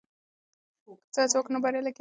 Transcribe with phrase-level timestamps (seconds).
[0.85, 1.89] که زه هڅه وکړم، نو بریالی کېدای شم.